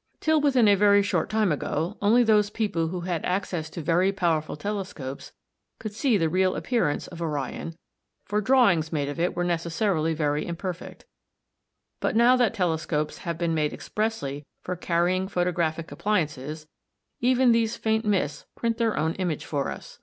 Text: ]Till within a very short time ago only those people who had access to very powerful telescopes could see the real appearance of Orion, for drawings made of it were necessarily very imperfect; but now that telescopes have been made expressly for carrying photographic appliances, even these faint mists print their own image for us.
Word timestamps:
]Till 0.22 0.40
within 0.40 0.68
a 0.68 0.74
very 0.74 1.02
short 1.02 1.28
time 1.28 1.52
ago 1.52 1.98
only 2.00 2.22
those 2.24 2.48
people 2.48 2.88
who 2.88 3.02
had 3.02 3.22
access 3.26 3.68
to 3.68 3.82
very 3.82 4.10
powerful 4.10 4.56
telescopes 4.56 5.32
could 5.78 5.92
see 5.92 6.16
the 6.16 6.30
real 6.30 6.56
appearance 6.56 7.08
of 7.08 7.20
Orion, 7.20 7.76
for 8.24 8.40
drawings 8.40 8.90
made 8.90 9.10
of 9.10 9.20
it 9.20 9.36
were 9.36 9.44
necessarily 9.44 10.14
very 10.14 10.46
imperfect; 10.46 11.04
but 12.00 12.16
now 12.16 12.36
that 12.36 12.54
telescopes 12.54 13.18
have 13.18 13.36
been 13.36 13.52
made 13.52 13.74
expressly 13.74 14.46
for 14.62 14.76
carrying 14.76 15.28
photographic 15.28 15.92
appliances, 15.92 16.66
even 17.20 17.52
these 17.52 17.76
faint 17.76 18.06
mists 18.06 18.46
print 18.54 18.78
their 18.78 18.96
own 18.96 19.12
image 19.16 19.44
for 19.44 19.70
us. 19.70 19.98